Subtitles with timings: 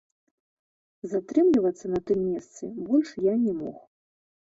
[1.11, 3.77] Затрымлівацца на тым месцы больш я не мог.